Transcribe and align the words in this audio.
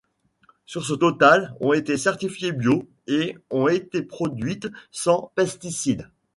Sur 0.65 0.83
ce 0.83 0.95
total, 0.95 1.53
ont 1.59 1.73
été 1.73 1.95
certifiées 1.95 2.53
‘’bio’’ 2.53 2.87
et 3.05 3.37
ont 3.51 3.67
été 3.67 4.01
produites 4.01 4.67
sans 4.89 5.31
pesticides. 5.35 6.09